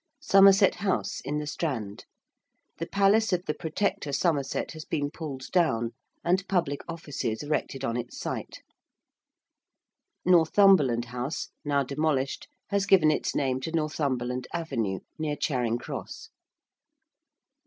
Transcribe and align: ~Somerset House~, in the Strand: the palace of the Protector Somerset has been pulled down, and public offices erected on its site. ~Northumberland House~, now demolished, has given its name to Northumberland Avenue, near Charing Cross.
~Somerset 0.19 0.73
House~, 0.73 1.21
in 1.23 1.37
the 1.37 1.45
Strand: 1.45 2.05
the 2.79 2.87
palace 2.87 3.31
of 3.31 3.45
the 3.45 3.53
Protector 3.53 4.11
Somerset 4.11 4.71
has 4.71 4.83
been 4.83 5.11
pulled 5.11 5.51
down, 5.51 5.91
and 6.23 6.47
public 6.47 6.81
offices 6.87 7.43
erected 7.43 7.85
on 7.85 7.95
its 7.95 8.17
site. 8.17 8.63
~Northumberland 10.25 11.05
House~, 11.05 11.49
now 11.63 11.83
demolished, 11.83 12.47
has 12.71 12.87
given 12.87 13.11
its 13.11 13.35
name 13.35 13.59
to 13.61 13.71
Northumberland 13.71 14.47
Avenue, 14.51 15.01
near 15.19 15.35
Charing 15.35 15.77
Cross. 15.77 16.29